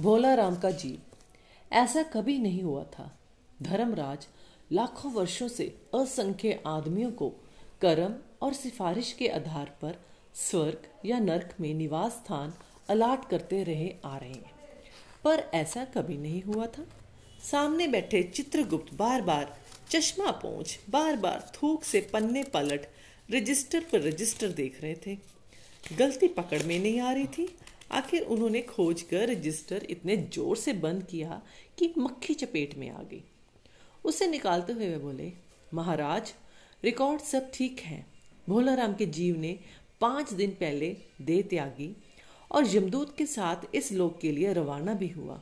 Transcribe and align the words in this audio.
भोला 0.00 0.34
राम 0.34 0.56
का 0.56 0.70
जीव। 0.70 1.00
ऐसा 1.72 2.02
कभी 2.02 2.38
नहीं 2.38 2.62
हुआ 2.62 2.84
था। 2.84 3.18
धर्मराज 3.62 4.26
लाखों 4.72 5.12
वर्षों 5.12 5.48
से 5.48 5.64
असंख्य 5.94 6.60
आदमियों 6.66 7.10
को 7.10 7.28
कर्म 7.82 8.14
और 8.42 8.54
सिफारिश 8.54 9.12
के 9.12 9.28
आधार 9.28 9.78
पर 9.82 10.00
स्वर्ग 10.34 10.82
या 11.04 11.18
नरक 11.18 11.54
में 11.60 11.74
निवास 11.74 12.12
स्थान 12.12 12.54
अलाट 12.88 13.28
करते 13.30 13.62
रहे 13.62 13.94
आ 14.04 14.16
रहे 14.18 14.30
हैं। 14.30 14.52
पर 15.24 15.38
ऐसा 15.54 15.84
कभी 15.84 16.16
नहीं 16.16 16.42
हुआ 16.42 16.66
था। 16.66 16.86
सामने 17.50 17.88
बैठे 17.88 18.22
चित्रगुप्त 18.22 18.94
बार 18.94 19.22
बार 19.22 19.58
चश्मा 19.90 20.30
पहुँच 20.30 20.80
बार 20.90 21.16
बार 21.16 21.52
थूक 21.54 21.84
से 21.84 22.00
पन्ने 22.12 22.44
पलट, 22.44 22.86
रजिस्टर 23.30 23.80
पर 23.80 24.00
रजिस्टर 24.00 24.48
देख 24.48 24.82
रहे 24.82 24.94
थे। 25.06 25.18
गलती 25.96 26.28
पकड़ 26.28 26.62
में 26.62 26.78
नहीं 26.78 27.00
आ 27.00 27.12
रही 27.12 27.26
थी। 27.26 27.56
आखिर 27.90 28.22
उन्होंने 28.24 28.60
खोज 28.62 29.02
कर 29.02 29.28
रजिस्टर 29.28 29.86
इतने 29.90 30.16
ज़ोर 30.16 30.56
से 30.56 30.72
बंद 30.74 31.02
किया 31.02 31.40
कि 31.78 31.92
मक्खी 31.98 32.34
चपेट 32.34 32.76
में 32.78 32.88
आ 32.90 33.02
गई। 33.02 33.22
उसे 34.04 34.26
निकालते 34.26 34.72
हुए 34.72 34.88
वे 34.88 34.98
बोले, 34.98 35.32
महाराज, 35.74 36.32
रिकॉर्ड 36.82 37.20
सब 37.20 37.50
ठीक 37.54 37.80
है। 37.80 38.04
भोला 38.48 38.74
राम 38.74 38.94
के 38.94 39.06
जीव 39.08 39.36
ने 39.36 39.58
पाँच 40.00 40.32
दिन 40.32 40.50
पहले 40.50 40.96
दे 41.20 41.42
त्यागी 41.42 41.94
और 42.50 42.66
यमदूत 42.66 43.16
के 43.16 43.26
साथ 43.26 43.74
इस 43.74 43.92
लोक 43.92 44.18
के 44.20 44.32
लिए 44.32 44.52
रवाना 44.52 44.94
भी 44.94 45.08
हुआ, 45.08 45.34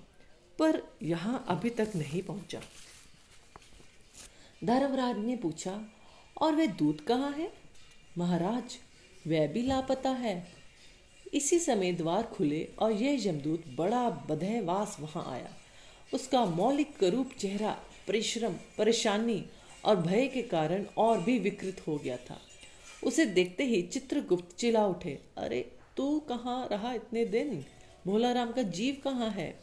पर 0.58 0.82
यहाँ 1.02 1.44
अभी 1.48 1.70
तक 1.70 1.92
नहीं 1.96 2.22
पहुँचा। 2.22 2.60
धर्मराज 4.62 5.18
ने 5.18 5.36
पूछा, 5.36 5.80
और 6.36 6.54
वह 6.54 6.66
दूत 6.74 7.00
कहाँ 7.00 7.30
है? 7.32 7.50
महाराज, 8.18 8.78
वह 9.26 9.46
भी 9.46 9.62
लापता 9.62 10.10
है। 10.10 10.36
इसी 11.34 11.58
समय 11.58 11.92
द्वार 11.92 12.22
खुले 12.22 12.68
और 12.78 12.92
यह 12.92 13.28
यमदूत 13.28 13.64
बड़ा 13.74 14.10
बधयवास 14.10 14.96
वहाँ 15.00 15.32
आया। 15.32 15.50
उसका 16.14 16.44
मौलिक 16.44 16.96
करूप 16.96 17.30
चेहरा 17.38 17.78
परिश्रम, 18.08 18.52
परेशानी 18.78 19.46
और 19.84 19.96
भय 19.96 20.26
के 20.26 20.42
कारण 20.42 20.86
और 20.96 21.20
भी 21.20 21.38
विकृत 21.38 21.88
हो 21.88 21.96
गया 21.96 22.16
था। 22.16 22.40
उसे 23.04 23.26
देखते 23.26 23.64
ही 23.64 23.82
चित्रगुप्त 23.82 24.56
चिल्ला 24.56 24.86
उठे, 24.86 25.18
अरे, 25.36 25.72
तू 25.96 26.20
कहाँ 26.20 26.68
रहा 26.72 26.92
इतने 26.92 27.24
दिन? 27.24 27.64
भोला 28.06 28.32
राम 28.32 28.52
का 28.52 28.62
जीव 28.62 28.96
कहाँ 29.04 29.30
है? 29.30 29.58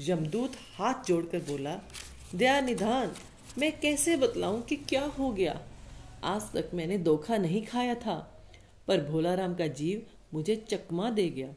यमदूत 0.00 0.52
हाथ 0.74 1.04
जोड़कर 1.04 1.38
बोला, 1.38 1.80
दया 2.34 2.60
निधान, 2.60 3.14
मैं 3.58 3.80
कैसे 3.80 4.16
बतलाऊं 4.16 4.62
कि 4.62 4.76
क्या 4.76 5.04
हो 5.04 5.30
गया? 5.30 5.62
आज 6.24 6.42
तक 6.42 6.70
मैंने 6.74 6.98
धोखा 6.98 7.36
नहीं 7.36 7.66
खाया 7.66 7.94
था, 7.94 8.48
पर 8.88 9.00
भोला 9.00 9.34
राम 9.34 9.54
का 9.54 9.66
जीव 9.66 10.06
मुझे 10.34 10.56
चकमा 10.56 11.10
दे 11.10 11.28
गया। 11.28 11.54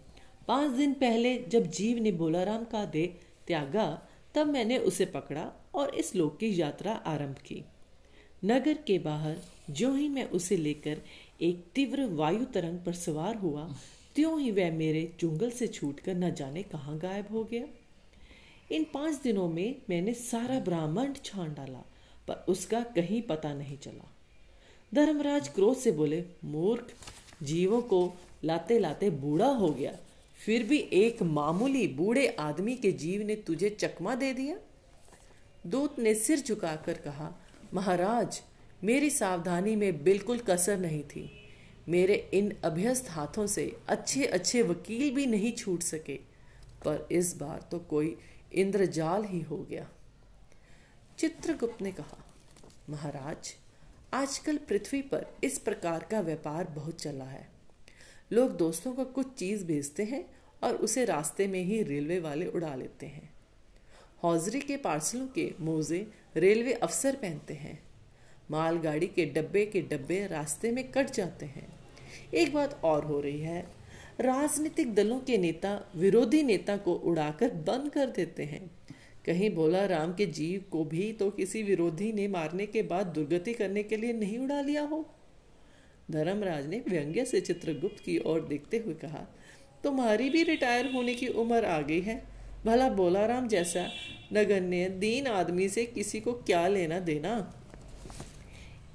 पाँच 0.48 0.72
दिन 0.72 0.94
पहले 0.94 1.38
जब 1.48 1.66
जीव 1.68 1.98
ने 1.98 2.12
भोला 2.12 2.44
राम 2.44 2.64
का 2.64 2.86
दे 2.86 3.06
त्यागा, 3.48 4.08
तब 4.36 4.48
मैंने 4.48 4.78
उसे 4.78 5.06
पकड़ा 5.06 5.52
और 5.76 5.96
इस 5.96 6.16
लोक 6.16 6.38
की 6.38 6.62
यात्रा 6.62 6.92
आरंभ 6.92 7.36
की। 7.36 7.64
नगर 8.46 8.74
के 8.74 9.00
बाहर 9.00 9.38
जो 9.70 9.94
ही 9.94 10.10
मैं 10.10 10.30
उसे 10.30 10.58
लेकर 10.58 11.02
एक 11.42 11.64
तीव्र 11.76 12.06
वायु 12.06 12.46
तरंग 12.46 12.80
पर 12.80 12.94
सवार 12.94 13.36
हुआ, 13.36 13.76
त्यों 14.16 14.40
ही 14.40 14.52
वह 14.52 14.72
मेरे 14.72 15.14
चुंगल 15.20 15.50
से 15.50 15.68
छूटकर 15.68 16.16
न 16.16 16.34
जाने 16.34 16.64
कहाँ 16.64 16.98
गायब 16.98 17.28
हो 17.32 17.44
गया। 17.44 17.66
इन 18.72 18.86
पाँच 18.94 19.22
दिनों 19.22 19.48
में 19.50 19.76
मैंने 19.90 20.14
सारा 20.14 20.60
ब्राह्मण 20.60 21.14
छान 21.26 21.54
डाला, 21.54 21.84
पर 22.28 22.46
उसका 22.50 22.80
कहीं 22.80 23.22
पता 23.22 23.54
नहीं 23.54 23.78
चला। 23.78 24.12
धर्मराज 24.94 25.48
क्रोध 25.48 25.78
से 25.78 25.92
बोले, 25.92 26.24
मूर्ख, 26.46 26.94
जीवों 27.44 27.82
को 27.82 28.08
लाते 28.44 28.80
लाते 28.80 29.10
बूढ़ा 29.10 29.48
हो 29.48 29.70
गया। 29.70 29.98
फिर 30.46 30.64
भी 30.64 30.78
एक 30.78 31.22
मामूली 31.22 31.88
बूढ़े 31.88 32.28
आदमी 32.28 32.76
के 32.76 32.92
जीव 32.92 33.22
ने 33.22 33.36
तुझे 33.36 33.70
चकमा 33.70 34.16
दे 34.16 34.34
दिया? 34.34 34.58
दूत 35.68 36.00
ने 36.00 36.16
सिर 36.16 36.40
झुकाकर 36.40 36.94
कहा, 36.94 37.36
महाराज, 37.74 38.42
मेरी 38.84 39.10
सावधानी 39.10 39.76
में 39.76 40.04
बिल्कुल 40.04 40.38
कसर 40.38 40.78
नहीं 40.78 41.04
थी। 41.04 41.32
मेरे 41.90 42.30
इन 42.34 42.56
अभ्यस्त 42.64 43.10
हाथों 43.10 43.48
से 43.48 43.78
अच्छे 43.88 44.26
अच्छे 44.26 44.62
वकील 44.62 45.16
भी 45.16 45.26
नहीं 45.26 45.52
छूट 45.52 45.82
सके। 45.82 46.16
पर 46.86 47.08
इस 47.12 47.38
बार 47.38 47.68
तो 47.72 47.80
कोई 47.80 48.18
इंद्रजाल 48.54 49.24
ही 49.24 49.42
हो 49.42 49.58
गया। 49.58 49.90
चित्रगुप्त 51.20 51.82
ने 51.82 51.92
कहा, 51.92 52.26
महाराज, 52.90 53.56
आजकल 54.14 54.58
पृथ्वी 54.58 55.02
पर 55.02 55.26
इस 55.44 55.60
प्रकार 55.60 56.08
का 56.12 56.20
व्यापार 56.20 56.68
बहुत 56.68 57.02
चला 57.02 57.26
है। 57.26 57.59
लोग 58.32 58.56
दोस्तों 58.58 58.94
को 58.94 59.06
कुछ 59.06 59.34
चीज़ 59.34 59.66
भेजते 59.66 60.04
हैं 60.04 60.26
और 60.64 60.76
उसे 60.76 61.06
रास्ते 61.06 61.48
में 61.48 61.64
ही 61.64 61.82
रेलवे 61.84 62.20
वाले 62.20 62.46
उड़ा 62.46 62.76
लेते 62.76 63.06
हैं। 63.06 63.30
हौजरी 64.24 64.60
के 64.60 64.78
पार्सलों 64.78 65.28
के 65.28 65.52
मोजे 65.60 66.08
रेलवे 66.38 66.74
अफसर 66.74 67.16
पहनते 67.16 67.54
हैं। 67.54 67.80
मालगाड़ी 68.52 69.08
के 69.08 69.26
डब्बे 69.26 69.66
के 69.66 69.82
डब्बे 69.82 70.26
रास्ते 70.28 70.72
में 70.72 70.84
कट 70.92 71.10
जाते 71.10 71.46
हैं। 71.46 71.68
एक 72.34 72.54
बात 72.54 72.80
और 72.84 73.06
हो 73.06 73.20
रही 73.22 73.40
है, 73.40 73.62
राजनीतिक 74.20 74.94
दलों 74.96 75.20
के 75.20 75.38
नेता 75.38 75.80
विरोधी 75.96 76.44
नेता 76.44 76.78
को 76.78 76.94
उड़ाकर 76.94 77.50
बंद 77.68 77.92
कर 77.92 78.10
देते 78.10 78.44
हैं। 78.44 78.70
कहीं 79.26 79.50
बोला 79.56 79.86
राम 79.86 80.14
के 80.14 80.26
जीव 80.26 80.64
को 80.72 80.84
भी 80.86 81.12
तो 81.14 81.30
किसी 81.30 81.64
विरोधी 81.64 82.12
ने 82.14 82.28
मारने 82.28 82.66
के 82.66 82.82
बाद 82.82 83.08
दुर्गति 83.08 83.54
करने 83.54 83.84
के 83.84 83.98
लिए 83.98 84.14
नहीं 84.14 84.38
उड़ा 84.40 84.62
लिया 84.62 84.84
हो। 84.84 85.06
धर्मराज 86.12 86.68
ने 86.68 86.82
व्यंग्य 86.88 87.26
से 87.26 87.42
चित्रगुप्त 87.42 88.04
की 88.04 88.18
ओर 88.20 88.42
देखते 88.42 88.78
हुए 88.78 88.94
कहा, 88.94 89.26
तुम्हारी 89.84 90.30
भी 90.30 90.44
रिटायर 90.44 90.92
होने 90.92 91.14
की 91.14 91.28
उम्र 91.28 91.66
आ 91.66 91.82
गई 91.82 92.02
है। 92.02 92.24
भला 92.66 92.90
बोला 92.90 93.26
राम 93.26 93.48
जैसा 93.48 93.88
नगण्य 94.34 94.90
दीन 94.90 95.28
आदमी 95.28 95.70
से 95.70 95.86
किसी 95.86 96.20
को 96.20 96.34
क्या 96.34 96.68
लेना 96.68 97.00
देना? 97.00 97.54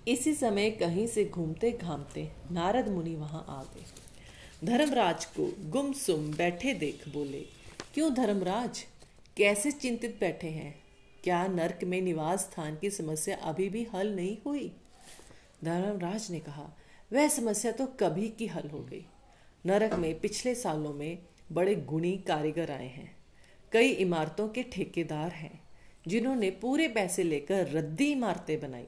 इसी 0.08 0.34
समय 0.34 0.70
कहीं 0.70 1.06
से 1.06 1.24
घूमते 1.24 1.70
घामते 1.72 2.28
नारद 2.52 2.88
मुनि 2.88 3.14
वहाँ 3.14 3.44
आ 3.48 3.62
गए। 3.62 4.66
धर्मराज 4.66 5.24
को 5.24 5.70
गुमसुम 5.70 6.30
बैठे 6.32 6.74
देख 6.74 7.08
बोले, 7.08 7.40
क्यों 7.94 8.14
धर्मराज? 8.14 8.84
कैसे 9.36 9.70
चिंतित 9.70 10.16
बैठे 10.20 10.48
हैं? 10.48 10.74
क्या 11.24 11.46
नरक 11.46 11.84
में 11.84 12.00
निवास 12.02 12.40
स्थान 12.40 12.76
की 12.76 12.90
समस्या 12.90 13.36
अभी 13.36 13.68
भी 13.68 13.86
हल 13.94 14.14
नहीं 14.16 14.36
हुई? 14.46 14.68
धर्मराज 15.64 16.30
ने 16.30 16.38
कहा 16.38 16.70
वह 17.14 17.28
समस्या 17.28 17.72
तो 17.72 17.86
कभी 17.86 18.28
की 18.28 18.46
हल 18.46 18.68
हो 18.68 18.78
गई। 18.78 19.06
नरक 19.66 19.94
में 19.94 20.20
पिछले 20.20 20.54
सालों 20.54 20.94
में 20.94 21.18
बड़े 21.52 21.74
गुणी 21.74 22.16
कारीगर 22.16 22.70
आए 22.70 22.86
हैं। 22.86 23.16
कई 23.72 23.88
इमारतों 23.88 24.48
के 24.48 24.62
ठेकेदार 24.62 25.30
हैं, 25.30 25.60
जिन्होंने 26.08 26.50
पूरे 26.50 26.88
पैसे 26.88 27.22
लेकर 27.22 27.68
रद्दी 27.68 28.12
इमारतें 28.12 28.60
बनाई। 28.60 28.86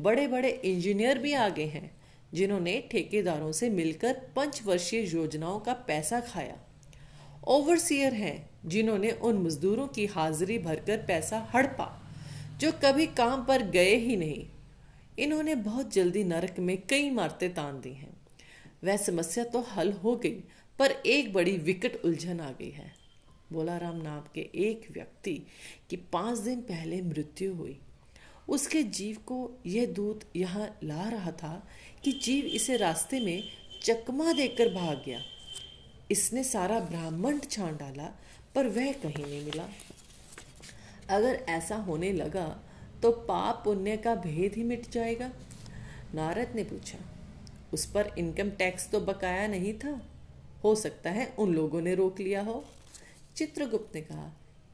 बड़े 0.00 0.28
बड़े 0.28 0.50
इंजीनियर 0.50 1.18
भी 1.18 1.32
आगे 1.32 1.64
हैं, 1.64 1.90
जिन्होंने 2.34 2.88
ठेकेदारों 2.92 3.52
से 3.52 3.70
मिलकर 3.70 4.12
पंचवर्षीय 4.36 5.16
योजनाओं 5.16 5.60
का 5.60 5.72
पैसा 5.72 6.20
खाया। 6.20 6.56
ओवरसियर 7.48 8.14
हैं, 8.14 8.50
जिन्होंने 8.66 9.10
उन 9.10 9.38
मजदूरों 9.38 9.86
की 9.86 10.06
हाजिरी 10.06 10.58
भरकर 10.58 10.98
पैसा 10.98 11.50
हड़पा, 11.54 12.02
जो 12.60 12.72
कभी 12.84 13.06
काम 13.06 13.44
पर 13.44 13.62
गए 13.62 13.94
ही 13.94 14.16
नहीं। 14.16 14.46
इन्होंने 15.18 15.54
बहुत 15.54 15.92
जल्दी 15.92 16.24
नरक 16.24 16.58
में 16.58 16.76
कई 16.82 17.10
मारते 17.10 17.48
तान 17.48 17.80
दी 17.80 17.92
हैं। 17.92 18.16
वह 18.84 18.96
समस्या 18.96 19.44
तो 19.44 19.60
हल 19.60 19.92
हो 19.92 20.14
गई, 20.16 20.42
पर 20.78 20.90
एक 20.90 21.32
बड़ी 21.32 21.56
विकट 21.58 22.04
उलझन 22.04 22.40
आ 22.40 22.50
गई 22.50 22.70
है। 22.70 22.92
बोलाराम 23.52 23.96
नाम 23.96 24.22
के 24.34 24.40
एक 24.54 24.86
व्यक्ति 24.90 25.34
की 25.90 25.96
पाँच 25.96 26.38
दिन 26.38 26.60
पहले 26.60 27.02
मृत्यु 27.02 27.54
हुई। 27.54 27.78
उसके 28.48 28.82
जीव 28.82 29.16
को 29.26 29.38
यह 29.66 29.86
दूत 29.86 30.20
यहाँ 30.36 30.68
ला 30.84 31.08
रहा 31.08 31.30
था 31.32 31.68
कि 32.04 32.12
जीव 32.12 32.44
इसे 32.44 32.76
रास्ते 32.76 33.20
में 33.20 33.42
चकमा 33.82 34.32
देकर 34.32 34.72
भाग 34.74 35.02
गया। 35.06 35.20
इसने 36.10 36.44
सारा 36.44 36.78
ब्राह्मण 36.80 37.38
छान 37.38 37.76
डाला, 37.76 38.10
पर 38.54 38.66
वह 38.66 38.92
कहीं 38.92 39.24
नहीं 39.24 39.44
मिला। 39.44 39.68
अगर 41.08 41.44
ऐसा 41.48 41.76
होने 41.76 42.12
लगा 42.12 42.46
तो 43.02 43.10
पाप 43.28 43.62
पुण्य 43.64 43.96
का 43.96 44.14
भेद 44.14 44.54
ही 44.54 44.62
मिट 44.62 44.90
जाएगा। 44.90 45.30
नारद 46.14 46.52
ने 46.54 46.64
पूछा, 46.64 46.98
उस 47.72 47.84
पर 47.86 48.12
इनकम 48.18 48.50
टैक्स 48.50 48.90
तो 48.90 49.00
बकाया 49.00 49.46
नहीं 49.46 49.72
था? 49.74 50.00
हो 50.64 50.74
सकता 50.74 51.10
है 51.10 51.26
उन 51.38 51.54
लोगों 51.54 51.80
ने 51.80 51.94
रोक 51.94 52.20
लिया 52.20 52.42
हो। 52.42 52.64
चित्रगुप्त 53.36 53.94
ने 53.94 54.00
कहा 54.02 54.30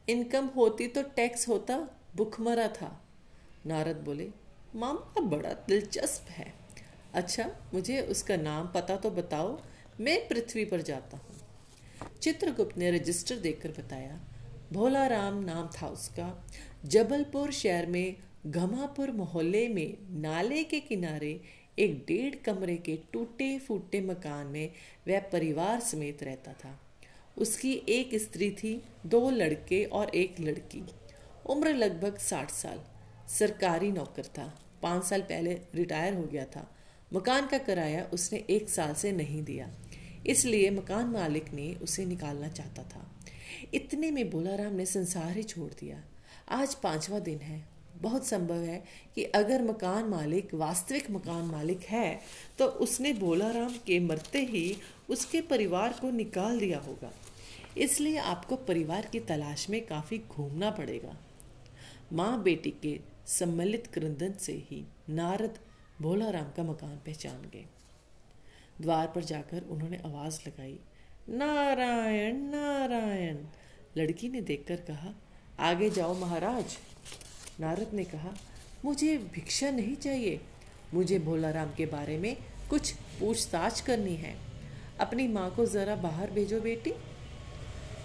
इनकम 0.07 0.45
होती 0.55 0.87
तो 0.87 1.01
टैक्स 1.15 1.47
होता 1.47 1.77
भुखमरा 2.15 2.67
था। 2.71 2.91
नारद 3.65 3.95
बोले, 3.95 4.27
मामला 4.75 5.21
बड़ा 5.27 5.53
दिलचस्प 5.67 6.29
है। 6.29 6.53
अच्छा 7.13 7.49
मुझे 7.73 7.99
उसका 8.01 8.35
नाम 8.37 8.67
पता 8.67 8.95
तो 8.95 9.09
बताओ, 9.11 9.57
मैं 9.99 10.27
पृथ्वी 10.27 10.65
पर 10.65 10.81
जाता 10.81 11.17
हूँ। 11.17 11.35
चित्रगुप्त 12.21 12.77
ने 12.77 12.91
रजिस्टर 12.91 13.35
देखकर 13.37 13.71
बताया 13.73 14.19
भोला 14.75 15.07
राम 15.07 15.43
नाम 15.43 15.67
था 15.67 15.87
उसका। 15.87 16.47
जबलपुर 16.85 17.51
शहर 17.51 17.85
में 17.85 18.15
घमापुर 18.47 19.11
मोहल्ले 19.11 19.67
में 19.67 19.97
नाले 20.21 20.63
के 20.63 20.79
किनारे 20.79 21.41
एक 21.79 22.05
डेढ़ 22.07 22.35
कमरे 22.35 22.77
के 22.77 22.99
टूटे 23.13 23.59
फूटे 23.59 24.01
मकान 24.01 24.47
में 24.47 24.71
वह 25.07 25.19
परिवार 25.19 25.79
समेत 25.79 26.23
रहता 26.23 26.53
था। 26.53 26.79
उसकी 27.37 27.73
एक 27.73 28.15
स्त्री 28.15 28.51
थी, 28.51 28.83
दो 29.05 29.29
लड़के 29.29 29.85
और 29.85 30.09
एक 30.09 30.39
लड़की। 30.39 30.85
उम्र 31.45 31.73
लगभग 31.73 32.17
साठ 32.17 32.51
साल। 32.51 32.81
सरकारी 33.29 33.91
नौकर 33.91 34.25
था। 34.25 34.59
पाँच 34.81 35.03
साल 35.03 35.21
पहले 35.21 35.53
रिटायर 35.75 36.13
हो 36.13 36.23
गया 36.23 36.45
था। 36.45 36.75
मकान 37.13 37.47
का 37.47 37.57
किराया 37.57 38.09
उसने 38.13 38.45
एक 38.49 38.69
साल 38.69 38.93
से 38.93 39.11
नहीं 39.11 39.43
दिया। 39.43 39.71
इसलिए 40.27 40.69
मकान 40.69 41.05
मालिक 41.05 41.53
ने 41.53 41.75
उसे 41.75 42.05
निकालना 42.05 42.47
चाहता 42.47 42.83
था। 42.83 43.14
इतने 43.73 44.11
में 44.11 44.29
बोलाराम 44.29 44.73
ने 44.73 44.85
संसार 44.85 45.31
ही 45.31 45.43
छोड़ 45.43 45.71
दिया। 45.71 46.03
आज 46.49 46.75
पांचवा 46.75 47.19
दिन 47.19 47.39
है। 47.39 47.63
बहुत 47.95 48.25
संभव 48.25 48.55
है 48.55 48.83
कि 49.15 49.23
अगर 49.23 49.63
मकान 49.63 50.05
मालिक, 50.05 50.53
वास्तविक 50.53 51.09
मकान 51.11 51.45
मालिक 51.45 51.81
है 51.81 52.19
तो 52.59 52.65
उसने 52.65 53.13
बोलाराम 53.13 53.73
के 53.87 53.99
मरते 53.99 54.39
ही 54.39 54.75
उसके 55.09 55.41
परिवार 55.41 55.93
को 55.93 56.09
निकाल 56.11 56.59
दिया 56.59 56.79
होगा। 56.79 57.11
इसलिए 57.77 58.17
आपको 58.17 58.55
परिवार 58.55 59.05
की 59.05 59.19
तलाश 59.19 59.69
में 59.69 59.85
काफ़ी 59.85 60.17
घूमना 60.19 60.71
पड़ेगा। 60.71 61.17
माँ 62.13 62.41
बेटी 62.43 62.73
के 62.83 62.99
सम्मिलित 63.27 63.87
क्रंदन 63.87 64.33
से 64.39 64.53
ही 64.65 64.83
नारद 65.09 65.57
भोलाराम 66.01 66.51
का 66.57 66.63
मकान 66.63 66.95
पहचान 67.05 67.49
गए। 67.53 67.65
द्वार 68.81 69.07
पर 69.07 69.23
जाकर 69.23 69.61
उन्होंने 69.61 69.97
आवाज़ 69.97 70.39
लगाई 70.47 70.77
नारायण 71.29 72.35
नारायण। 72.35 73.37
लड़की 73.97 74.29
ने 74.29 74.41
देखकर 74.41 74.75
कहा, 74.75 75.13
आगे 75.59 75.89
जाओ 75.89 76.13
महाराज। 76.13 76.65
नारद 77.59 77.89
ने 77.93 78.03
कहा, 78.03 78.33
मुझे 78.85 79.17
भिक्षा 79.17 79.71
नहीं 79.71 79.95
चाहिए। 79.95 80.41
मुझे 80.93 81.19
भोलाराम 81.19 81.73
के 81.73 81.85
बारे 81.85 82.17
में 82.17 82.37
कुछ 82.69 82.91
पूछताछ 82.91 83.81
करनी 83.81 84.15
है। 84.15 84.37
अपनी 84.99 85.27
माँ 85.27 85.55
को 85.55 85.65
जरा 85.65 85.95
बाहर 85.95 86.31
भेजो 86.31 86.61
बेटी। 86.61 86.91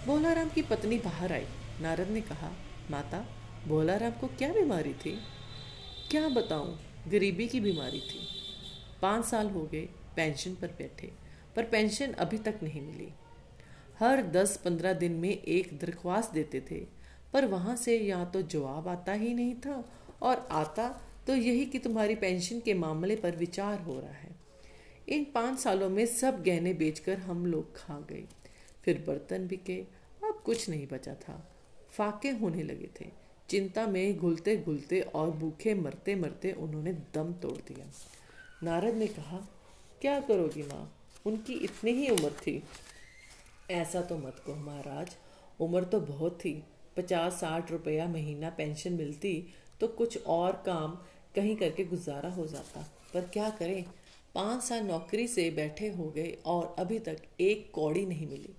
भोलाराम 0.05 0.49
की 0.49 0.61
पत्नी 0.61 0.97
बाहर 0.97 1.33
आई। 1.33 1.45
नारद 1.81 2.07
ने 2.07 2.21
कहा, 2.21 2.51
माता, 2.91 3.25
भोलाराम 3.67 4.11
को 4.11 4.27
क्या 4.27 4.53
बीमारी 4.53 4.93
थी? 4.93 5.19
क्या 6.11 6.29
बताऊँ? 6.29 6.79
गरीबी 7.07 7.47
की 7.47 7.59
बीमारी 7.59 7.99
थी। 7.99 8.27
पाँच 9.01 9.25
साल 9.25 9.49
हो 9.49 9.65
गए, 9.65 9.89
पेंशन 10.15 10.55
पर 10.55 10.67
बैठे। 10.67 11.30
पर 11.55 11.63
पेंशन 11.63 12.11
अभी 12.13 12.37
तक 12.37 12.59
नहीं 12.63 12.81
मिली। 12.81 13.11
हर 13.99 14.21
दस 14.23 14.55
पंद्रह 14.57 14.93
दिन 14.93 15.11
में 15.11 15.29
एक 15.29 15.77
दरख्वास्त 15.79 16.33
देते 16.33 16.61
थे, 16.71 16.79
पर 17.33 17.45
वहाँ 17.45 17.75
से 17.75 17.97
या 17.99 18.23
तो 18.25 18.41
जवाब 18.41 18.87
आता 18.87 19.13
ही 19.13 19.33
नहीं 19.33 19.55
था 19.55 19.83
और 20.21 20.47
आता 20.51 20.87
तो 21.27 21.35
यही 21.35 21.65
कि 21.65 21.79
तुम्हारी 21.79 22.15
पेंशन 22.15 22.59
के 22.59 22.73
मामले 22.73 23.15
पर 23.15 23.35
विचार 23.35 23.79
हो 23.79 23.99
रहा 23.99 24.11
है। 24.11 24.35
इन 25.09 25.23
पाँच 25.23 25.59
सालों 25.59 25.89
में 25.89 26.05
सब 26.05 26.43
गहने 26.43 26.73
बेचकर 26.73 27.17
हम 27.17 27.45
लोग 27.45 27.75
खा 27.75 27.99
गए। 28.09 28.23
फिर 28.83 29.03
बर्तन 29.07 29.47
बिके, 29.47 29.75
अब 30.23 30.41
कुछ 30.45 30.69
नहीं 30.69 30.87
बचा 30.87 31.13
था। 31.13 31.51
फाके 31.91 32.29
होने 32.29 32.63
लगे 32.63 32.89
थे। 33.01 33.09
चिंता 33.49 33.85
में 33.87 34.17
घुलते 34.17 34.55
घुलते 34.57 35.01
और 35.01 35.31
भूखे 35.31 35.73
मरते 35.73 36.15
मरते 36.15 36.51
उन्होंने 36.51 36.93
दम 36.93 37.33
तोड़ 37.33 37.57
दिया। 37.67 37.85
नारद 38.63 38.95
ने 38.95 39.07
कहा, 39.07 39.37
क्या 40.01 40.19
करोगी 40.19 40.63
माँ? 40.63 41.00
उनकी 41.25 41.53
इतनी 41.55 41.91
ही 41.91 42.09
उम्र 42.09 42.29
थी। 42.37 42.61
ऐसा 43.71 44.01
तो 44.01 44.17
मत 44.17 44.41
कहो 44.47 44.55
महाराज, 44.57 45.15
उम्र 45.59 45.83
तो 45.83 45.99
बहुत 46.01 46.39
थी। 46.39 46.61
पचास 46.97 47.33
साठ 47.33 47.71
रुपया 47.71 48.07
महीना 48.07 48.49
पेंशन 48.49 48.93
मिलती 48.93 49.33
तो 49.81 49.87
कुछ 49.87 50.25
और 50.27 50.61
काम 50.65 50.97
कहीं 51.35 51.55
करके 51.55 51.83
गुजारा 51.85 52.29
हो 52.29 52.45
जाता। 52.47 52.81
पर 53.13 53.21
क्या 53.23 53.49
करें, 53.49 53.83
पाँच 54.35 54.63
साल 54.63 54.83
नौकरी 54.83 55.27
से 55.27 55.49
बैठे 55.51 55.87
हो 55.89 56.09
गए 56.09 56.37
और 56.45 56.75
अभी 56.79 56.99
तक 56.99 57.21
एक 57.41 57.69
कौड़ी 57.73 58.05
नहीं 58.05 58.27
मिली। 58.27 58.53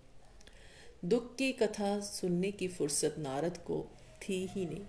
दुख 1.05 1.35
की 1.37 1.53
कथा 1.53 1.99
सुनने 2.00 2.50
की 2.50 2.69
फुर्सत 2.69 3.14
नारद 3.19 3.56
को 3.67 3.85
थी 4.23 4.47
ही 4.47 4.64
नहीं। 4.67 4.82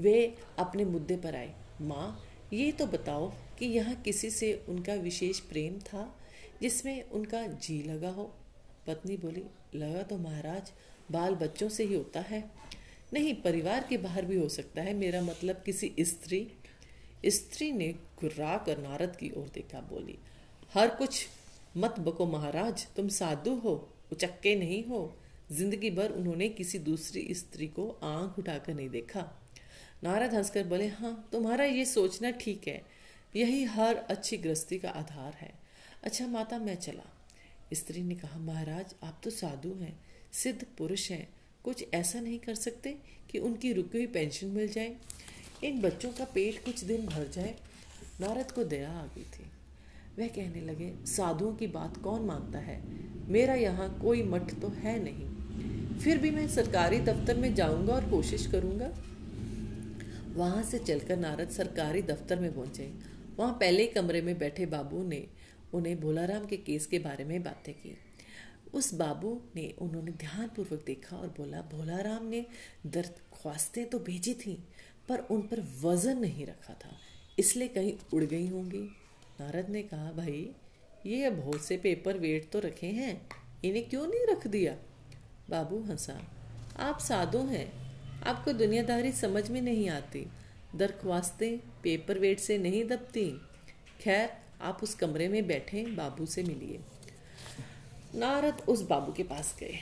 वे 0.00 0.34
अपने 0.58 0.84
मुद्दे 0.84 1.16
पर 1.16 1.34
आए। 1.36 1.54
माँ, 1.82 2.20
ये 2.52 2.70
तो 2.72 2.86
बताओ 2.86 3.30
कि 3.58 3.66
यहाँ 3.66 3.94
किसी 3.96 4.30
से 4.30 4.52
उनका 4.68 4.94
विशेष 4.94 5.40
प्रेम 5.42 5.78
था? 5.82 6.14
जिसमें 6.64 7.10
उनका 7.10 7.46
जी 7.46 7.82
लगा 7.82 8.10
हो। 8.10 8.24
पत्नी 8.86 9.16
बोली, 9.16 9.42
लगा 9.74 10.02
तो 10.02 10.16
महाराज, 10.18 10.72
बाल 11.10 11.34
बच्चों 11.34 11.68
से 11.68 11.84
ही 11.84 11.94
होता 11.94 12.20
है। 12.20 12.42
नहीं, 13.12 13.34
परिवार 13.34 13.86
के 13.88 13.96
बाहर 13.96 14.24
भी 14.24 14.36
हो 14.36 14.48
सकता 14.48 14.82
है। 14.82 14.94
मेरा 14.94 15.20
मतलब 15.22 15.62
किसी 15.66 15.94
स्त्री 16.00 16.46
स्त्री 17.26 17.70
ने 17.72 17.88
गुर्रा 18.20 18.56
कर 18.56 18.78
नारद 18.78 19.16
की 19.16 19.30
ओर 19.30 19.48
देखा, 19.54 19.80
बोली, 19.80 20.18
हर 20.74 20.88
कुछ 20.88 21.26
मत 21.76 21.98
बको 22.00 22.26
महाराज, 22.26 22.86
तुम 22.96 23.08
साधु 23.08 23.54
हो, 23.54 23.74
उचक्के 24.12 24.54
नहीं 24.56 24.84
हो। 24.84 25.00
ज़िंदगी 25.52 25.90
भर 25.90 26.12
उन्होंने 26.12 26.48
किसी 26.48 26.78
दूसरी 26.78 27.34
स्त्री 27.34 27.66
को 27.68 27.88
आँख 28.02 28.38
उठाकर 28.38 28.74
नहीं 28.74 28.88
देखा। 28.88 29.20
नारद 30.04 30.34
हंसकर 30.34 30.64
बोले 30.64 30.86
हाँ 30.88 31.28
तुम्हारा 31.32 31.64
ये 31.64 31.84
सोचना 31.84 32.30
ठीक 32.30 32.68
है। 32.68 32.80
यही 33.36 33.64
हर 33.64 33.96
अच्छी 33.96 34.36
गृहस्थी 34.36 34.78
का 34.78 34.90
आधार 34.90 35.34
है। 35.34 35.52
अच्छा 36.04 36.26
माता, 36.26 36.58
मैं 36.58 36.74
चला। 36.74 37.16
स्त्री 37.72 38.02
ने 38.02 38.14
कहा, 38.14 38.38
महाराज, 38.38 38.94
आप 39.02 39.20
तो 39.24 39.30
साधु 39.30 39.68
हैं, 39.68 40.00
सिद्ध 40.32 40.66
पुरुष 40.78 41.10
हैं। 41.10 41.28
कुछ 41.64 41.84
ऐसा 41.94 42.20
नहीं 42.20 42.38
कर 42.38 42.54
सकते 42.54 42.98
कि 43.30 43.38
उनकी 43.38 43.72
रुकी 43.72 43.98
हुई 43.98 44.06
पेंशन 44.06 44.46
मिल 44.46 44.68
जाए। 44.68 44.96
इन 45.64 45.80
बच्चों 45.80 46.10
का 46.10 46.24
पेट 46.24 46.64
कुछ 46.64 46.84
दिन 46.84 47.06
भर 47.06 47.28
जाए। 47.28 47.54
नारद 48.20 48.50
को 48.50 48.64
दया 48.64 48.90
आ 48.90 49.06
गई 49.06 49.22
थी। 49.22 49.44
वह 50.18 50.28
कहने 50.28 50.60
लगे, 50.60 50.94
साधुओं 51.06 51.54
की 51.54 51.66
बात 51.66 51.96
कौन 51.96 52.22
मानता 52.22 52.58
है? 52.58 52.82
मेरा 53.28 53.54
यहाँ 53.54 53.98
कोई 53.98 54.22
मठ 54.22 54.60
तो 54.60 54.68
है 54.68 55.00
नहीं। 55.04 55.34
फिर 55.98 56.18
भी 56.18 56.30
मैं 56.30 56.48
सरकारी 56.48 56.98
दफ्तर 56.98 57.36
में 57.36 57.54
जाऊँगा 57.54 57.94
और 57.94 58.10
कोशिश 58.10 58.46
करूँगा? 58.46 58.98
वहाँ 60.34 60.62
से 60.62 60.78
चलकर 60.78 61.16
नारद 61.16 61.50
सरकारी 61.50 62.02
दफ्तर 62.02 62.38
में 62.38 62.54
पहुँचे। 62.54 62.92
वहाँ 63.36 63.52
पहले 63.52 63.86
कमरे 63.86 64.22
में 64.22 64.38
बैठे 64.38 64.66
बाबू 64.66 65.08
ने 65.08 65.43
उन्हें 65.74 66.00
भोलाराम 66.00 66.46
के 66.46 66.56
केस 66.58 66.86
के 66.86 66.98
बारे 66.98 67.24
में 67.24 67.42
बातें 67.42 67.72
की। 67.74 67.96
उस 68.74 68.92
बाबू 68.94 69.40
ने 69.56 69.68
उन्होंने 69.78 70.12
ध्यानपूर्वक 70.12 70.82
देखा 70.86 71.16
और 71.16 71.28
बोला, 71.28 71.60
भोलाराम 71.62 72.26
ने 72.26 72.44
दरख्वास्तें 72.86 73.86
तो 73.86 73.98
भेजी 73.98 74.34
थी, 74.36 74.56
पर 75.08 75.18
उन 75.30 75.42
पर 75.42 75.60
वज़न 75.82 76.18
नहीं 76.18 76.46
रखा 76.46 76.74
था, 76.74 76.96
इसलिए 77.38 77.68
कहीं 77.68 77.92
उड़ 78.12 78.24
गई 78.24 78.46
होंगी। 78.48 78.82
नारद 79.40 79.68
ने 79.68 79.82
कहा, 79.82 80.10
भाई, 80.12 80.50
ये 81.06 81.30
बहुत 81.30 81.64
से 81.64 81.76
पेपर 81.76 82.18
वेट 82.18 82.50
तो 82.50 82.60
रखे 82.60 82.86
हैं, 82.92 83.20
इन्हें 83.64 83.88
क्यों 83.88 84.06
नहीं 84.06 84.26
रख 84.26 84.46
दिया? 84.46 84.76
बाबू 85.50 85.80
हंसा, 85.82 86.20
आप 86.78 87.00
साधु 87.00 87.38
हैं, 87.46 87.66
आपको 88.22 88.52
दुनियादारी 88.52 89.12
समझ 89.12 89.48
में 89.50 89.60
नहीं 89.62 89.88
आती। 89.88 90.26
दरख्वास्तें 90.76 91.58
पेपर 91.82 92.18
वेट 92.18 92.38
से 92.40 92.56
नहीं 92.58 92.84
दबती। 92.84 93.30
खैर 94.00 94.30
आप 94.60 94.82
उस 94.82 94.94
कमरे 94.94 95.28
में 95.28 95.46
बैठे 95.46 95.84
बाबू 95.86 96.26
से 96.26 96.42
मिलिए। 96.42 96.80
नारद 98.14 98.62
उस 98.68 98.82
बाबू 98.82 99.12
के 99.12 99.22
पास 99.22 99.54
गए। 99.60 99.78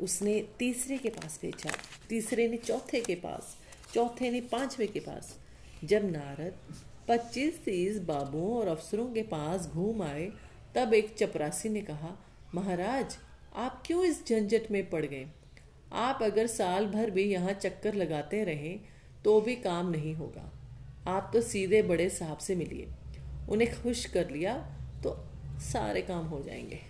उसने 0.00 0.40
तीसरे 0.58 0.98
के 0.98 1.08
पास 1.08 1.38
भेजा। 1.42 1.72
तीसरे 2.08 2.48
ने 2.48 2.56
चौथे 2.56 3.00
के 3.00 3.14
पास, 3.14 3.56
चौथे 3.94 4.30
ने 4.30 4.40
पांचवे 4.40 4.86
के 4.86 5.00
पास। 5.00 5.36
जब 5.84 6.10
नारद 6.10 6.54
पच्चीस 7.08 7.64
तीस 7.64 7.98
बाबुओं 7.98 8.56
और 8.56 8.68
अफसरों 8.68 9.06
के 9.12 9.22
पास 9.22 9.66
घूम 9.66 10.02
आए, 10.02 10.30
तब 10.74 10.94
एक 10.94 11.14
चपरासी 11.14 11.68
ने 11.68 11.80
कहा, 11.80 12.16
महाराज, 12.54 13.16
आप 13.54 13.82
क्यों 13.86 14.04
इस 14.04 14.26
झंझट 14.26 14.70
में 14.70 14.88
पड़ 14.90 15.04
गए? 15.06 15.26
आप 15.92 16.22
अगर 16.22 16.46
साल 16.46 16.86
भर 16.86 17.10
भी 17.10 17.22
यहाँ 17.22 17.52
चक्कर 17.52 17.94
लगाते 17.94 18.44
रहें 18.44 18.80
तो 19.24 19.40
भी 19.40 19.56
काम 19.56 19.90
नहीं 19.90 20.14
होगा। 20.14 20.50
आप 21.06 21.30
तो 21.34 21.40
सीधे 21.40 21.82
बड़े 21.82 22.10
साहब 22.10 22.38
से 22.38 22.54
मिलिए। 22.56 22.88
उन्हें 23.48 23.82
खुश 23.82 24.04
कर 24.06 24.30
लिया 24.30 24.54
तो 25.04 25.14
सारे 25.60 26.02
काम 26.02 26.26
हो 26.26 26.42
जाएँगे। 26.42 26.80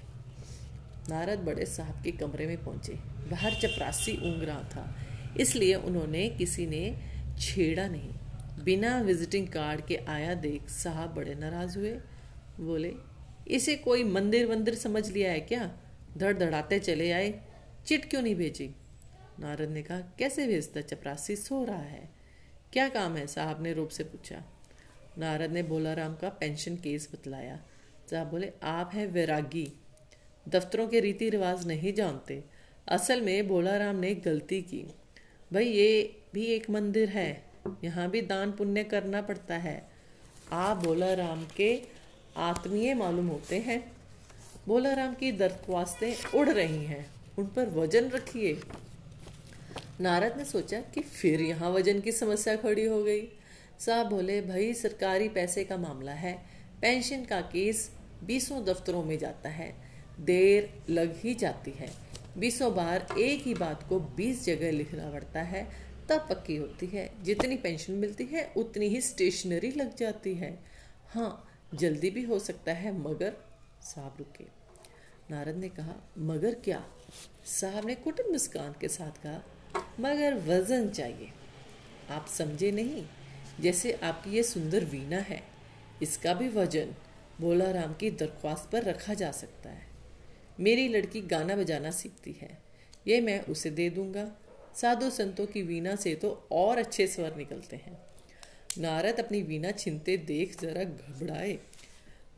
नारद 1.09 1.38
बड़े 1.38 1.66
साहब 1.66 2.02
के 2.02 2.11
कमरे 2.12 2.47
में 2.47 2.64
पहुँचे। 2.64 2.92
बाहर 3.30 3.54
चपरासी 3.54 4.16
ऊँग 4.25 4.42
रहा 4.42 4.62
था, 4.62 4.94
इसलिए 5.40 5.75
उन्होंने 5.75 6.28
किसी 6.28 6.66
ने 6.66 6.97
छेड़ा 7.38 7.87
नहीं। 7.88 8.11
बिना 8.64 8.99
विजिटिंग 9.00 9.49
कार्ड 9.49 9.85
के 9.87 9.97
आया 9.97 10.35
देख 10.35 10.68
साहब 10.68 11.14
बड़े 11.14 11.35
नाराज़ 11.35 11.78
हुए। 11.78 11.92
बोले, 12.61 12.92
इसे 13.49 13.76
कोई 13.76 14.04
मंदिर 14.04 14.47
वंदिर 14.47 14.75
समझ 14.75 15.09
लिया 15.11 15.30
है 15.32 15.40
क्या? 15.40 15.71
धड़ 16.18 16.37
धड़ाते 16.38 16.78
चले 16.78 17.11
आए, 17.12 17.40
चिट 17.87 18.11
क्यों 18.11 18.23
नहीं 18.23 18.35
भेजी? 18.35 18.75
नारद 19.40 19.68
ने 19.68 19.82
कहा, 19.82 19.99
कैसे 19.99 20.47
भेजता? 20.47 20.80
चपरासी 20.80 21.37
सो 21.37 21.64
रहा 21.64 21.76
है। 21.76 22.09
क्या 22.73 22.88
काम 22.88 23.16
है? 23.16 23.26
साहब 23.26 23.62
ने 23.62 23.73
रूप 23.73 23.88
से 23.88 24.04
पूछा। 24.04 24.42
नारद 25.19 25.50
ने 25.50 25.62
भोलाराम 25.62 26.14
का 26.14 26.28
पेंशन 26.31 26.76
केस 26.76 27.09
बतलाया 27.12 27.61
साहब 28.11 28.26
बोले, 28.26 28.50
आप 28.62 28.90
हैं 28.95 29.07
वैरागी, 29.07 29.73
दफ्तरों 30.47 30.87
के 30.88 31.00
रीति 31.00 31.28
रिवाज 31.31 31.66
नहीं 31.66 31.92
जानते। 31.92 32.42
असल 32.88 33.21
में 33.21 33.49
भोलाराम 33.49 33.97
ने 33.97 34.14
गलती 34.14 34.61
की। 34.62 34.83
भाई, 35.52 35.64
ये 35.64 36.21
भी 36.35 36.45
एक 36.47 36.69
मंदिर 36.71 37.09
है, 37.09 37.45
यहाँ 37.85 38.09
भी 38.11 38.21
दान 38.23 38.52
पुण्य 38.52 38.85
करना 38.85 39.23
पड़ता 39.23 39.57
है। 39.57 39.83
आप 40.52 40.76
भोलाराम 40.76 41.47
के 41.57 41.83
आत्मीय 42.37 42.95
मालूम 42.95 43.26
होते 43.26 43.59
हैं। 43.59 43.81
भोलाराम 44.66 45.14
की 45.14 45.33
दरख्वास्तें 45.33 46.38
उड़ 46.38 46.49
रही 46.49 46.85
हैं, 46.85 47.07
उन 47.38 47.47
पर 47.47 47.69
वज़न 47.71 48.09
रखिए। 48.09 48.61
नारद 50.00 50.37
ने 50.37 50.45
सोचा 50.45 50.81
कि 50.95 51.00
फिर 51.00 51.40
यहाँ 51.40 51.71
वज़न 51.71 52.00
की 52.00 52.12
समस्या 52.12 52.57
खड़ी 52.57 52.85
हो 52.85 53.02
गई। 53.04 53.21
साहब 53.81 54.07
बोले, 54.07 54.43
भाई, 54.43 54.75
सरकारी 54.75 55.29
पैसे 55.29 55.64
का 55.64 55.76
मामला 55.76 56.12
है। 56.12 56.43
पेंशन 56.83 57.25
का 57.25 57.41
केस 57.41 57.91
बीसों 58.25 58.64
दफ्तरों 58.64 59.05
में 59.05 59.19
जाता 59.19 59.49
है। 59.49 59.76
देर 60.21 60.83
लग 60.91 61.17
ही 61.17 61.35
जाती 61.35 61.71
है। 61.71 61.91
बीसों 62.38 62.75
बार 62.75 63.07
एक 63.19 63.43
ही 63.43 63.55
बात 63.55 63.88
को 63.88 64.00
बीस 64.00 64.45
जगह 64.45 64.71
लिखना 64.71 65.11
पड़ता 65.11 65.43
है। 65.43 65.93
तब 66.09 66.26
पक्की 66.31 66.57
होती 66.57 66.87
है। 66.87 67.25
जितनी 67.25 67.57
पेंशन 67.57 67.93
मिलती 67.93 68.25
है, 68.25 68.52
उतनी 68.57 68.87
ही 68.87 69.00
स्टेशनरी 69.00 69.71
लग 69.71 69.97
जाती 69.97 70.35
है। 70.35 70.59
हाँ 71.09 71.49
जल्दी 71.75 72.11
भी 72.11 72.23
हो 72.23 72.38
सकता 72.38 72.73
है, 72.73 72.99
मगर 72.99 73.37
साहब 73.83 74.14
रुके। 74.19 74.45
नारद 75.31 75.57
ने 75.57 75.69
कहा, 75.69 75.95
मगर 76.19 76.55
क्या 76.55 76.87
साहब 77.45 77.87
ने 77.87 77.95
कुटुंब 77.95 78.33
मुस्कान 78.33 78.75
के 78.81 78.88
साथ 78.88 79.23
कहा, 79.23 79.45
मगर 80.00 80.35
वज़न 80.35 80.91
चाहिए। 80.91 81.29
आप 82.11 82.26
समझे 82.26 82.71
नहीं? 82.71 83.07
जैसे 83.61 83.92
आपकी 83.92 84.30
ये 84.30 84.42
सुंदर 84.42 84.85
वीणा 84.85 85.18
है। 85.18 85.42
इसका 86.02 86.35
भी 86.35 86.49
वज़न 86.49 86.94
भोला 87.40 87.71
राम 87.71 87.94
की 87.94 88.11
दरख्वास्त 88.11 88.68
पर 88.73 88.82
रखा 88.82 89.14
जा 89.14 89.32
सकता 89.32 89.71
है। 89.71 89.87
मेरी 90.61 90.88
लड़की 90.88 91.21
गाना 91.21 91.56
बजाना 91.56 91.90
सीखती 91.90 92.32
है। 92.32 92.62
ये 93.06 93.21
मैं 93.21 93.44
उसे 93.44 93.71
दे 93.71 93.90
दूँगा। 93.90 94.32
साधु 94.76 95.11
संतों 95.11 95.47
की 95.47 95.62
वीणा 95.62 95.97
से 95.97 96.14
तो 96.14 96.49
और 96.52 96.78
अच्छे 96.78 97.06
स्वर 97.06 97.37
निकलते 97.37 97.76
हैं। 97.76 97.99
नारद 98.78 99.21
अपनी 99.21 99.42
वीणा 99.42 99.71
छिनते 99.71 100.16
देख 100.16 100.61
जरा 100.61 100.85
घबराए। 100.85 101.59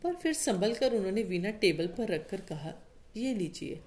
पर 0.02 0.14
फिर 0.14 0.32
संभल 0.32 0.74
कर 0.74 0.92
उन्होंने 0.92 1.22
वीणा 1.22 1.50
टेबल 1.50 1.86
पर 1.86 2.08
रखकर 2.08 2.40
कहा, 2.40 2.74
ये 3.16 3.34
लीजिए। 3.34 3.80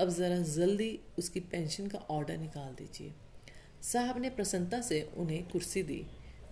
अब 0.00 0.08
ज़रा 0.08 0.38
जल्दी 0.38 1.00
उसकी 1.18 1.40
पेंशन 1.40 1.86
का 1.86 1.98
ऑर्डर 1.98 2.36
निकाल 2.36 2.74
दीजिए। 2.74 3.12
साहब 3.82 4.18
ने 4.18 4.30
प्रसन्नता 4.30 4.80
से 4.80 5.10
उन्हें 5.16 5.48
कुर्सी 5.48 5.82
दी। 5.82 6.06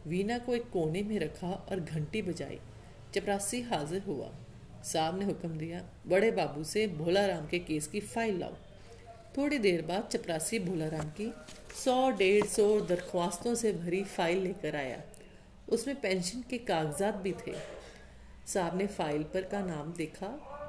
वीणा 0.07 0.39
को 0.39 0.55
एक 0.55 0.69
कोने 0.71 1.03
में 1.03 1.19
रखा 1.19 1.51
और 1.71 1.81
घंटी 1.81 2.23
बजाई। 2.23 2.59
चपरासी 3.15 3.61
हाजिर 3.63 4.03
हुआ। 4.03 4.31
साहब 4.85 5.19
ने 5.19 5.25
हुक्म 5.25 5.49
दिया, 5.49 5.83
बड़े 6.07 6.31
बाबू 6.31 6.65
से 6.65 6.87
भोला 6.89 7.27
राम 7.27 7.47
के 7.47 7.59
केस 7.59 7.87
की 7.87 8.01
फ़ाइल 8.01 8.39
लाओ। 8.41 8.55
थोड़ी 9.37 9.59
देर 9.59 9.83
बाद 9.83 10.09
चपरासी 10.13 10.59
भोलाराम 10.59 11.09
की 11.11 11.33
सौ, 11.85 12.11
डेढ़ 12.11 12.47
सौ 12.47 12.81
दरख्वास्तों 12.81 13.55
से 13.55 13.73
भरी 13.73 14.03
फ़ाइल 14.05 14.39
लेकर 14.39 14.77
आया। 14.77 15.01
उसमें 15.69 16.01
पेंशन 16.01 16.45
के 16.51 16.59
कागजात 16.59 17.15
भी 17.15 17.33
थे। 17.33 17.55
साहब 18.47 18.77
ने 18.79 18.87
फ़ाइल 18.87 19.23
पर 19.25 19.43
का 19.43 19.61
नाम 19.61 19.93
देखा 19.93 20.27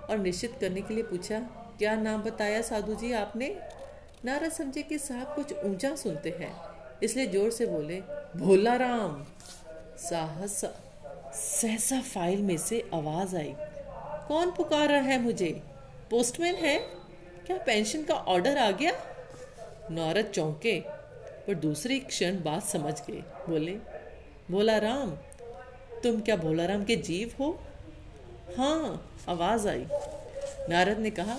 और 0.09 0.17
निश्चित 0.17 0.57
करने 0.61 0.81
के 0.81 0.93
लिए 0.93 1.03
पूछा, 1.03 1.39
क्या 1.77 1.95
नाम 1.95 2.21
बताया 2.21 2.61
साधु 2.61 2.95
जी 2.95 3.11
आपने? 3.11 3.55
नारा 4.25 4.49
समझे 4.49 4.83
कि 4.83 4.97
साहब 4.97 5.35
कुछ 5.35 5.53
ऊँचा 5.53 5.95
सुनते 5.95 6.29
हैं। 6.29 6.51
इसलिए 7.03 7.25
ज़ोर 7.27 7.49
से 7.51 7.65
बोले 7.65 8.01
भोला 8.37 8.75
राम 8.75 9.23
साहस, 9.99 10.61
सहसा 11.35 11.99
फ़ाइल 12.03 12.41
में 12.41 12.57
से 12.57 12.83
आवाज़ 12.93 13.35
आई। 13.35 13.53
कौन 14.27 14.51
पुकार 14.51 14.87
रहा 14.89 15.01
है 15.01 15.21
मुझे? 15.21 15.49
पोस्टमैन 16.11 16.55
है? 16.55 16.77
क्या 17.47 17.57
पेंशन 17.57 18.03
का 18.03 18.13
ऑर्डर 18.13 18.57
आ 18.57 18.69
गया? 18.71 18.91
नारद 19.91 20.31
चौंके, 20.35 20.79
पर 21.47 21.53
दूसरी 21.55 21.99
क्षण 22.01 22.41
बात 22.43 22.63
समझ 22.63 22.93
गए। 23.01 23.21
बोले 23.49 23.77
भोला 24.51 24.77
राम 24.77 25.11
तुम 26.03 26.19
क्या 26.21 26.35
भोला 26.35 26.65
राम 26.65 26.83
के 26.83 26.95
जीव 26.97 27.33
हो? 27.39 27.49
हाँ 28.57 29.13
आवाज़ 29.29 29.67
आई। 29.67 29.85
नारद 30.69 30.99
ने 30.99 31.09
कहा, 31.11 31.37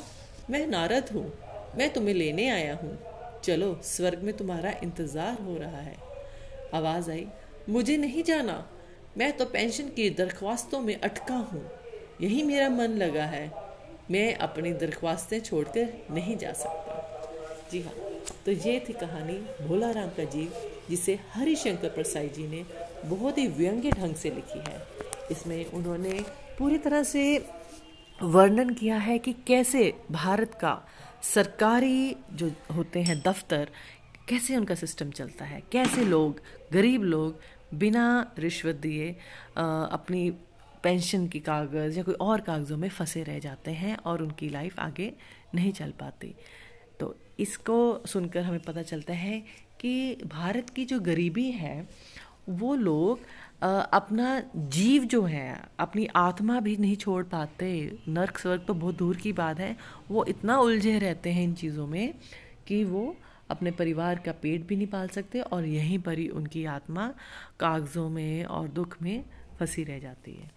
मैं 0.51 0.67
नारद 0.67 1.11
हूँ, 1.15 1.33
मैं 1.77 1.93
तुम्हें 1.93 2.15
लेने 2.15 2.49
आया 2.51 2.75
हूँ। 2.75 2.99
चलो, 3.45 3.81
स्वर्ग 3.85 4.23
में 4.23 4.37
तुम्हारा 4.37 4.71
इंतज़ार 4.83 5.43
हो 5.43 5.57
रहा 5.57 5.81
है। 5.81 5.97
आवाज़ 6.75 7.11
आई, 7.11 7.27
मुझे 7.69 7.97
नहीं 7.97 8.23
जाना। 8.23 8.65
मैं 9.19 9.33
तो 9.37 9.45
पेंशन 9.45 9.89
की 9.89 10.09
दरख्वास्तों 10.11 10.81
में 10.81 10.95
अटका 11.01 11.35
हूँ। 11.53 11.65
यही 12.21 12.43
मेरा 12.43 12.69
मन 12.69 12.97
लगा 12.97 13.25
है। 13.25 13.51
मैं 14.11 14.35
अपनी 14.37 14.73
दरख्वास्तें 14.73 15.41
छोड़कर 15.41 15.89
नहीं 16.11 16.37
जा 16.37 16.53
सकता। 16.53 17.67
जी 17.73 17.81
हाँ 17.83 17.95
तो 18.47 18.53
ये 18.53 18.79
थी 18.89 18.93
कहानी 18.93 19.35
भोला 19.67 19.91
राम 19.91 20.09
का 20.09 20.25
जीव, 20.25 20.53
जिसे 20.91 21.19
हरिशंकर 21.33 21.89
प्रसाई 21.89 22.29
जी 22.29 22.47
ने 22.49 22.65
बहुत 23.05 23.39
ही 23.39 23.47
व्यंग्य 23.49 23.91
ढंग 23.91 24.15
से 24.15 24.31
लिखी 24.31 24.59
है। 24.59 24.81
इसमें 25.31 25.65
उन्होंने 25.67 26.21
पूरी 26.59 26.79
तरह 26.79 27.03
से 27.03 27.23
वर्णन 28.19 28.71
किया 28.75 28.97
है 28.99 29.19
कि 29.19 29.33
कैसे 29.47 29.93
भारत 30.11 30.55
का 30.55 30.73
सरकारी 31.23 32.17
जो 32.33 32.51
होते 32.75 33.03
हैं 33.03 33.21
दफ्तर, 33.23 33.71
कैसे 34.29 34.57
उनका 34.57 34.75
सिस्टम 34.75 35.11
चलता 35.11 35.45
है? 35.45 35.63
कैसे 35.73 36.05
लोग, 36.05 36.41
गरीब 36.73 37.03
लोग 37.03 37.41
बिना 37.75 38.35
रिश्वत 38.39 38.75
दिए 38.75 39.11
अपनी 39.57 40.31
पेंशन 40.83 41.27
की 41.29 41.41
कागज़ 41.41 41.97
या 41.99 42.03
कोई 42.03 42.15
और 42.15 42.41
कागज़ों 42.41 42.77
में 42.77 42.89
फंसे 42.89 43.23
रह 43.23 43.39
जाते 43.39 43.71
हैं 43.71 43.97
और 43.97 44.23
उनकी 44.23 44.49
लाइफ 44.49 44.79
आगे 44.81 45.13
नहीं 45.55 45.73
चल 45.73 45.91
पाती? 45.91 46.35
तो 47.01 47.15
इसको 47.41 48.03
सुनकर 48.07 48.43
हमें 48.43 48.61
पता 48.61 48.83
चलता 48.83 49.13
है 49.13 49.43
कि 49.81 50.15
भारत 50.27 50.71
की 50.71 50.85
जो 50.85 51.01
गरीबी 51.01 51.51
है 51.51 51.89
वो 52.49 52.75
लोग 52.75 53.21
अपना 53.93 54.43
जीव 54.57 55.05
जो 55.05 55.23
है, 55.23 55.61
अपनी 55.81 56.07
आत्मा 56.17 56.59
भी 56.61 56.77
नहीं 56.77 56.97
छोड़ 56.97 57.23
पाते। 57.25 57.71
नर्क 58.09 58.39
स्वर्ग 58.39 58.65
तो 58.67 58.75
बहुत 58.75 58.99
दूर 58.99 59.17
की 59.17 59.33
बात 59.33 59.61
है। 59.61 59.77
वो 60.11 60.25
इतना 60.25 60.59
उलझे 60.59 60.99
रहते 60.99 61.33
हैं 61.33 61.43
इन 61.45 61.55
चीज़ों 61.55 61.87
में 61.87 62.15
कि 62.67 62.83
वो 62.85 63.15
अपने 63.51 63.71
परिवार 63.71 64.19
का 64.19 64.33
पेट 64.33 64.67
भी 64.67 64.77
नहीं 64.77 64.87
पाल 64.87 65.09
सकते 65.09 65.41
और 65.41 65.65
यहीं 65.65 65.99
पर 65.99 66.19
ही 66.19 66.29
उनकी 66.31 66.65
आत्मा 66.69 67.09
कागज़ों 67.61 68.09
में 68.09 68.45
और 68.45 68.69
दुख 68.69 68.97
में 69.03 69.25
फंसी 69.59 69.85
रह 69.85 69.99
जाती 69.99 70.33
है। 70.33 70.51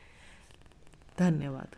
धन्यवाद। 1.20 1.76